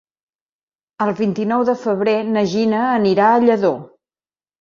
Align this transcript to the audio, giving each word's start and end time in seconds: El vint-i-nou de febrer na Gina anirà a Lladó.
El 1.05 1.11
vint-i-nou 1.19 1.65
de 1.69 1.75
febrer 1.81 2.15
na 2.29 2.43
Gina 2.55 2.79
anirà 2.95 3.29
a 3.35 3.45
Lladó. 3.45 3.73